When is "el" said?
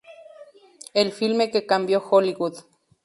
0.95-1.11